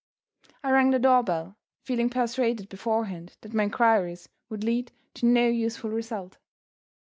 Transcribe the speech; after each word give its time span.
I 0.63 0.71
rang 0.71 0.89
the 0.89 0.97
door 0.97 1.21
bell, 1.21 1.57
feeling 1.83 2.09
persuaded 2.09 2.69
beforehand 2.69 3.37
that 3.41 3.53
my 3.53 3.65
inquiries 3.65 4.29
would 4.49 4.63
lead 4.63 4.91
to 5.13 5.27
no 5.27 5.47
useful 5.47 5.91
result. 5.91 6.39